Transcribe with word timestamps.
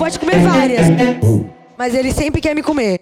pode 0.00 0.18
comer 0.18 0.38
várias. 0.38 0.86
Mas 1.76 1.94
ele 1.94 2.10
sempre 2.10 2.40
quer 2.40 2.54
me 2.54 2.62
comer. 2.62 2.98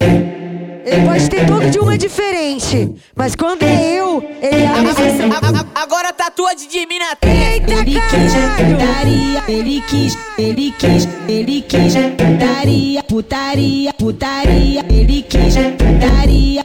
Ele 0.84 1.06
pode 1.06 1.30
ter 1.30 1.46
todo 1.46 1.70
de 1.70 1.78
uma 1.78 1.96
diferente. 1.96 2.92
Mas 3.14 3.36
quando 3.36 3.62
é 3.62 4.00
eu, 4.00 4.20
ele 4.42 4.66
abre 4.66 4.90
exceção. 4.90 5.30
Agora 5.76 6.12
tatua 6.12 6.56
de 6.56 6.66
de 6.66 6.86
mim 6.86 6.98
na 6.98 7.16
Eita 7.22 7.72
Ele 7.72 8.00
quis 8.00 8.32
putaria, 8.66 9.42
ele 9.46 9.80
quis, 9.82 10.18
ele 10.36 10.72
quis, 10.72 11.08
ele 11.28 11.62
quis 11.62 11.94
putaria, 12.16 13.02
putaria, 13.04 13.92
putaria, 13.94 14.84
ele 14.90 15.22
quis 15.22 15.54
putaria, 15.54 16.64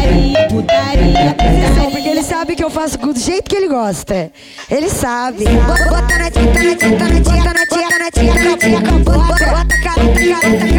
putaria, 0.00 0.48
putaria, 0.48 1.30
Atenção, 1.30 1.90
porque 1.90 2.08
ele 2.08 2.22
sabe 2.22 2.56
que 2.56 2.64
eu 2.64 2.70
faço 2.70 2.96
do 2.98 3.18
jeito 3.18 3.48
que 3.48 3.56
ele 3.56 3.68
gosta. 3.68 4.30
Ele 4.70 4.88
sabe. 4.88 5.44
Bota 5.44 6.18
na 6.18 6.30
tia, 6.30 6.42
na 6.44 6.74
tia, 6.76 6.90
na 6.90 7.20
tia, 7.20 7.42
na 7.44 7.66
tia, 7.66 7.98
na 7.98 8.10
tia, 8.10 8.32
tia, 8.56 8.80
bota, 9.04 9.34
cara, 9.34 9.52
bota 9.52 9.76
cara, 9.78 10.02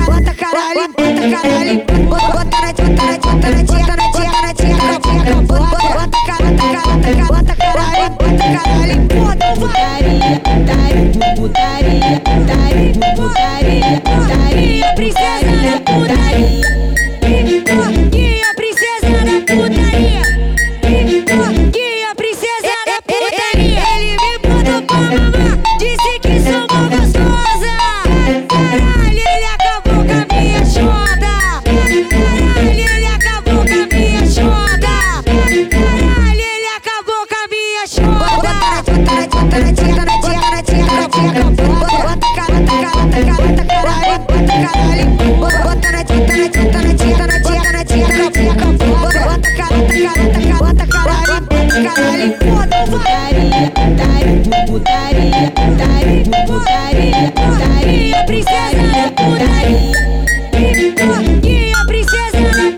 bota 0.06 0.34
caralho, 0.34 0.88
bota 0.96 1.24
caralho, 1.30 1.84
bota 2.10 2.62
na 2.62 2.74
tia, 2.74 2.90
na 2.90 3.18
tia, 3.18 3.36
na 3.36 3.64
tia, 3.64 3.86
na 3.86 4.54
tia, 4.54 4.76
na 4.76 5.00
tia, 5.00 5.36
bota, 5.42 5.78
bota 5.92 6.20
cara, 6.26 6.50
bota 6.52 6.66
cara, 6.72 7.26
bota 7.28 7.56
caralho, 7.56 8.10
bota 8.12 8.46
caralho, 8.54 8.98
bota 9.08 9.61
disse 25.82 26.20
que 26.22 26.40
sou 26.42 26.62
mó 26.70 26.82
gostosa. 26.90 27.76
Caralho, 28.48 29.24
ele 29.34 29.48
acabou 29.56 30.00
com 30.06 30.14
a 30.14 30.24
minha 30.32 30.64
choda. 30.64 31.34
Caralho, 32.12 32.86
ele 32.94 33.08
acabou 33.08 33.62
com 33.66 33.74
a 33.74 33.88
minha 33.92 34.24
choda. 34.28 34.94
Caralho, 35.72 36.46
ele 36.56 36.70
acabou 36.78 37.24
com 37.28 37.36
a 37.36 37.46
minha 37.50 37.84
choda. 37.88 38.52
Bota 45.64 45.92
na 45.92 46.04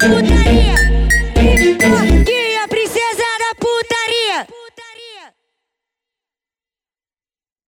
Good 0.03 0.25
night. 0.25 0.62